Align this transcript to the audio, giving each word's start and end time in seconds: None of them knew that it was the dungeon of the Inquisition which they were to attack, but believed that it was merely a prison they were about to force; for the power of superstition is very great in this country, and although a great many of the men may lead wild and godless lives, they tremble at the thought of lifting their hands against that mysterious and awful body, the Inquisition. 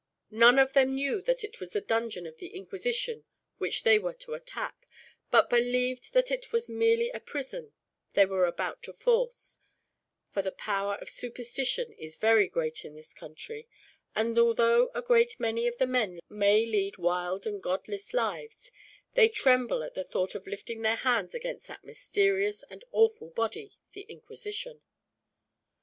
None 0.31 0.57
of 0.57 0.73
them 0.73 0.95
knew 0.95 1.21
that 1.21 1.43
it 1.43 1.59
was 1.59 1.73
the 1.73 1.79
dungeon 1.79 2.25
of 2.25 2.37
the 2.37 2.55
Inquisition 2.55 3.23
which 3.59 3.83
they 3.83 3.99
were 3.99 4.15
to 4.15 4.33
attack, 4.33 4.87
but 5.29 5.47
believed 5.47 6.13
that 6.13 6.31
it 6.31 6.51
was 6.51 6.71
merely 6.71 7.11
a 7.11 7.19
prison 7.19 7.71
they 8.13 8.25
were 8.25 8.47
about 8.47 8.81
to 8.81 8.93
force; 8.93 9.59
for 10.31 10.41
the 10.41 10.51
power 10.51 10.95
of 10.95 11.07
superstition 11.11 11.93
is 11.99 12.15
very 12.15 12.47
great 12.47 12.83
in 12.83 12.95
this 12.95 13.13
country, 13.13 13.67
and 14.15 14.39
although 14.39 14.89
a 14.95 15.03
great 15.03 15.39
many 15.39 15.67
of 15.67 15.77
the 15.77 15.85
men 15.85 16.19
may 16.29 16.65
lead 16.65 16.97
wild 16.97 17.45
and 17.45 17.61
godless 17.61 18.11
lives, 18.11 18.71
they 19.13 19.29
tremble 19.29 19.83
at 19.83 19.93
the 19.93 20.03
thought 20.03 20.33
of 20.33 20.47
lifting 20.47 20.81
their 20.81 20.95
hands 20.95 21.35
against 21.35 21.67
that 21.67 21.83
mysterious 21.83 22.63
and 22.71 22.83
awful 22.91 23.29
body, 23.29 23.77
the 23.91 24.07
Inquisition. 24.09 24.81